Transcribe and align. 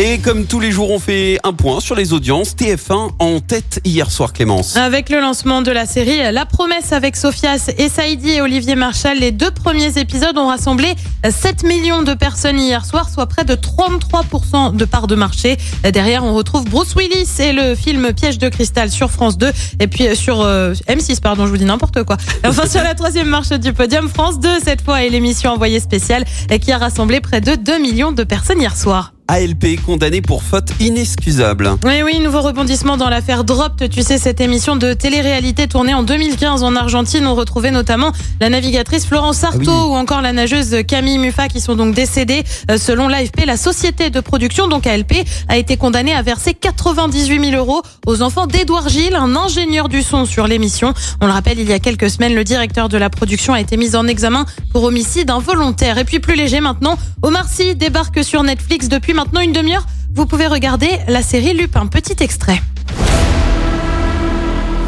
Et 0.00 0.18
comme 0.18 0.46
tous 0.46 0.60
les 0.60 0.70
jours, 0.70 0.92
on 0.92 1.00
fait 1.00 1.40
un 1.42 1.52
point 1.52 1.80
sur 1.80 1.96
les 1.96 2.12
audiences. 2.12 2.54
TF1 2.54 3.10
en 3.18 3.40
tête 3.40 3.80
hier 3.84 4.12
soir, 4.12 4.32
Clémence. 4.32 4.76
Avec 4.76 5.08
le 5.08 5.18
lancement 5.18 5.60
de 5.60 5.72
la 5.72 5.86
série 5.86 6.18
La 6.32 6.46
Promesse 6.46 6.92
avec 6.92 7.16
Sophias 7.16 7.68
et 7.76 7.88
Saïdi 7.88 8.30
et 8.30 8.40
Olivier 8.40 8.76
Marchal, 8.76 9.18
les 9.18 9.32
deux 9.32 9.50
premiers 9.50 9.98
épisodes 9.98 10.38
ont 10.38 10.46
rassemblé 10.46 10.94
7 11.28 11.64
millions 11.64 12.02
de 12.02 12.14
personnes 12.14 12.60
hier 12.60 12.84
soir, 12.84 13.10
soit 13.10 13.26
près 13.26 13.44
de 13.44 13.54
33% 13.54 14.76
de 14.76 14.84
part 14.84 15.08
de 15.08 15.16
marché. 15.16 15.56
Derrière, 15.92 16.22
on 16.22 16.32
retrouve 16.32 16.64
Bruce 16.66 16.94
Willis 16.94 17.28
et 17.40 17.52
le 17.52 17.74
film 17.74 18.12
Piège 18.12 18.38
de 18.38 18.48
cristal 18.48 18.92
sur 18.92 19.10
France 19.10 19.36
2 19.36 19.50
et 19.80 19.88
puis 19.88 20.14
sur 20.14 20.42
euh, 20.42 20.74
M6, 20.86 21.20
pardon, 21.20 21.44
je 21.46 21.50
vous 21.50 21.56
dis 21.56 21.64
n'importe 21.64 22.04
quoi. 22.04 22.18
Enfin, 22.46 22.68
sur 22.68 22.84
la 22.84 22.94
troisième 22.94 23.26
marche 23.26 23.50
du 23.50 23.72
podium, 23.72 24.08
France 24.08 24.38
2 24.38 24.60
cette 24.62 24.82
fois 24.82 25.02
et 25.02 25.10
l'émission 25.10 25.50
envoyée 25.50 25.80
spéciale 25.80 26.24
qui 26.62 26.70
a 26.70 26.78
rassemblé 26.78 27.18
près 27.18 27.40
de 27.40 27.56
2 27.56 27.78
millions 27.80 28.12
de 28.12 28.22
personnes 28.22 28.60
hier 28.60 28.76
soir. 28.76 29.12
ALP 29.28 29.76
condamné 29.84 30.22
pour 30.22 30.42
faute 30.42 30.70
inexcusable. 30.80 31.70
Oui, 31.84 32.00
oui, 32.02 32.18
nouveau 32.20 32.40
rebondissement 32.40 32.96
dans 32.96 33.10
l'affaire 33.10 33.44
Dropped. 33.44 33.90
Tu 33.90 34.02
sais, 34.02 34.16
cette 34.16 34.40
émission 34.40 34.74
de 34.74 34.94
télé-réalité 34.94 35.68
tournée 35.68 35.92
en 35.92 36.02
2015 36.02 36.62
en 36.62 36.74
Argentine. 36.74 37.26
On 37.26 37.34
retrouvait 37.34 37.70
notamment 37.70 38.12
la 38.40 38.48
navigatrice 38.48 39.04
Florence 39.04 39.36
Sarto 39.36 39.58
Ah 39.66 39.84
oui. 39.84 39.90
ou 39.90 39.94
encore 39.96 40.22
la 40.22 40.32
nageuse 40.32 40.76
Camille 40.88 41.18
Muffat 41.18 41.48
qui 41.48 41.60
sont 41.60 41.76
donc 41.76 41.94
décédées. 41.94 42.42
Euh, 42.70 42.78
Selon 42.78 43.06
l'AFP, 43.06 43.44
la 43.44 43.58
société 43.58 44.08
de 44.08 44.20
production, 44.20 44.66
donc 44.66 44.86
ALP, 44.86 45.12
a 45.48 45.58
été 45.58 45.76
condamnée 45.76 46.14
à 46.14 46.22
verser 46.22 46.54
98 46.54 47.50
000 47.50 47.56
euros 47.56 47.82
aux 48.06 48.22
enfants 48.22 48.46
d'Edouard 48.46 48.88
Gilles, 48.88 49.14
un 49.14 49.36
ingénieur 49.36 49.90
du 49.90 50.02
son 50.02 50.24
sur 50.24 50.46
l'émission. 50.46 50.94
On 51.20 51.26
le 51.26 51.32
rappelle, 51.32 51.58
il 51.58 51.68
y 51.68 51.72
a 51.74 51.78
quelques 51.78 52.08
semaines, 52.08 52.34
le 52.34 52.44
directeur 52.44 52.88
de 52.88 52.96
la 52.96 53.10
production 53.10 53.52
a 53.52 53.60
été 53.60 53.76
mis 53.76 53.94
en 53.94 54.06
examen 54.06 54.46
pour 54.72 54.84
homicide 54.84 55.30
involontaire. 55.30 55.98
Et 55.98 56.04
puis 56.04 56.18
plus 56.18 56.34
léger 56.34 56.60
maintenant, 56.60 56.96
Omar 57.20 57.46
Sy 57.46 57.74
débarque 57.74 58.24
sur 58.24 58.42
Netflix 58.42 58.88
depuis 58.88 59.12
maintenant 59.18 59.40
une 59.40 59.52
demi-heure. 59.52 59.84
Vous 60.14 60.26
pouvez 60.26 60.46
regarder 60.46 60.90
la 61.08 61.22
série 61.22 61.52
Lupin. 61.52 61.86
Petit 61.86 62.22
extrait. 62.22 62.62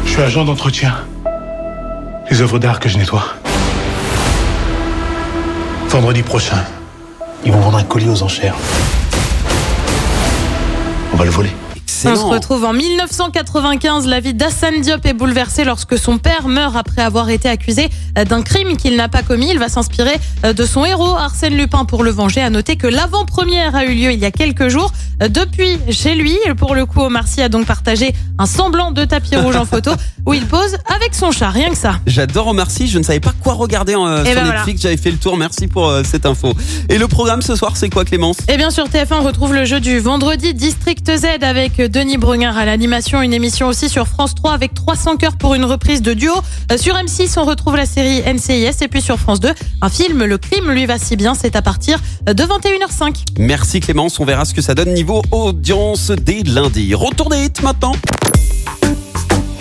Je 0.05 0.09
suis 0.09 0.21
agent 0.21 0.45
d'entretien. 0.45 0.95
Les 2.29 2.41
œuvres 2.41 2.57
d'art 2.57 2.79
que 2.79 2.87
je 2.87 2.97
nettoie. 2.97 3.25
Vendredi 5.89 6.23
prochain, 6.23 6.63
ils 7.43 7.51
vont 7.51 7.59
vendre 7.59 7.77
un 7.79 7.83
colis 7.83 8.07
aux 8.07 8.23
enchères. 8.23 8.55
On 11.13 11.17
va 11.17 11.25
le 11.25 11.31
voler. 11.31 11.51
On 12.05 12.15
se 12.15 12.21
retrouve 12.25 12.63
en 12.65 12.73
1995. 12.73 14.07
La 14.07 14.19
vie 14.19 14.33
d'Hassan 14.33 14.81
Diop 14.81 15.05
est 15.05 15.13
bouleversée 15.13 15.63
lorsque 15.63 15.97
son 15.97 16.17
père 16.17 16.47
meurt 16.47 16.75
après 16.75 17.01
avoir 17.01 17.29
été 17.29 17.47
accusé 17.49 17.89
euh, 18.17 18.25
d'un 18.25 18.41
crime 18.41 18.77
qu'il 18.77 18.95
n'a 18.95 19.07
pas 19.07 19.21
commis. 19.23 19.49
Il 19.51 19.59
va 19.59 19.69
s'inspirer 19.69 20.19
euh, 20.45 20.53
de 20.53 20.65
son 20.65 20.85
héros, 20.85 21.15
Arsène 21.15 21.55
Lupin, 21.55 21.85
pour 21.85 22.03
le 22.03 22.11
venger. 22.11 22.41
À 22.41 22.49
noter 22.49 22.75
que 22.75 22.87
l'avant-première 22.87 23.75
a 23.75 23.85
eu 23.85 23.93
lieu 23.93 24.11
il 24.11 24.19
y 24.19 24.25
a 24.25 24.31
quelques 24.31 24.69
jours. 24.69 24.91
Euh, 25.21 25.27
Depuis, 25.27 25.77
chez 25.89 26.15
lui, 26.15 26.37
pour 26.57 26.75
le 26.75 26.85
coup, 26.85 27.01
Omar 27.01 27.27
Sy 27.27 27.41
a 27.41 27.49
donc 27.49 27.65
partagé 27.65 28.13
un 28.39 28.45
semblant 28.45 28.91
de 28.91 29.05
tapis 29.05 29.35
rouge 29.35 29.55
en 29.55 29.65
photo 29.65 29.91
où 30.25 30.33
il 30.33 30.45
pose 30.45 30.77
avec 30.95 31.13
son 31.13 31.31
chat. 31.31 31.49
Rien 31.49 31.69
que 31.69 31.77
ça. 31.77 31.99
J'adore 32.07 32.47
Omar 32.47 32.71
Sy, 32.71 32.87
je 32.87 32.97
ne 32.97 33.03
savais 33.03 33.19
pas 33.19 33.33
quoi 33.43 33.53
regarder 33.53 33.93
euh, 33.95 34.23
Eh 34.23 34.27
sur 34.27 34.35
ben 34.35 34.43
voilà. 34.43 34.59
Netflix, 34.59 34.81
j'avais 34.81 34.97
fait 34.97 35.11
le 35.11 35.17
tour, 35.17 35.37
merci 35.37 35.67
pour 35.67 35.87
euh, 35.89 36.03
cette 36.03 36.25
info. 36.25 36.53
Et 36.89 36.97
le 36.97 37.07
programme 37.07 37.41
ce 37.41 37.55
soir, 37.55 37.77
c'est 37.77 37.89
quoi 37.89 38.05
Clémence? 38.05 38.37
Et 38.47 38.57
bien 38.57 38.71
sur 38.71 38.85
TF1, 38.87 39.15
on 39.21 39.23
retrouve 39.23 39.53
le 39.53 39.65
jeu 39.65 39.79
du 39.79 39.99
vendredi 39.99 40.53
District 40.53 41.09
Z 41.15 41.25
avec 41.41 41.77
Denis 41.91 42.17
Brunner 42.17 42.45
à 42.45 42.63
l'animation, 42.63 43.21
une 43.21 43.33
émission 43.33 43.67
aussi 43.67 43.89
sur 43.89 44.07
France 44.07 44.33
3 44.33 44.53
avec 44.53 44.73
300 44.73 45.17
cœurs 45.17 45.35
pour 45.35 45.55
une 45.55 45.65
reprise 45.65 46.01
de 46.01 46.13
duo. 46.13 46.31
Euh, 46.71 46.77
Sur 46.77 46.95
M6, 46.95 47.37
on 47.37 47.43
retrouve 47.43 47.75
la 47.75 47.85
série 47.85 48.21
NCIS 48.21 48.81
et 48.81 48.87
puis 48.87 49.01
sur 49.01 49.19
France 49.19 49.41
2, 49.41 49.49
un 49.81 49.89
film 49.89 50.23
Le 50.23 50.37
crime 50.37 50.71
lui 50.71 50.85
va 50.85 50.97
si 50.97 51.17
bien, 51.17 51.35
c'est 51.35 51.57
à 51.57 51.61
partir 51.61 51.99
de 52.25 52.43
21h05. 52.43 53.25
Merci 53.39 53.81
Clémence, 53.81 54.21
on 54.21 54.25
verra 54.25 54.45
ce 54.45 54.53
que 54.53 54.61
ça 54.61 54.73
donne 54.73 54.93
niveau 54.93 55.21
audience 55.31 56.11
dès 56.11 56.43
lundi. 56.43 56.95
Retour 56.95 57.29
des 57.29 57.43
hits 57.43 57.61
maintenant. 57.61 57.93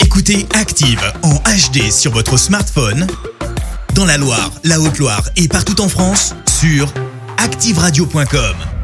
Écoutez 0.01 0.47
Active 0.55 1.03
en 1.25 1.35
HD 1.35 1.91
sur 1.91 2.13
votre 2.13 2.37
smartphone, 2.37 3.09
dans 3.95 4.05
la 4.05 4.19
Loire, 4.19 4.53
la 4.63 4.79
Haute-Loire 4.79 5.29
et 5.37 5.49
partout 5.49 5.81
en 5.81 5.89
France, 5.89 6.37
sur 6.61 6.93
activeradio.com. 7.39 8.80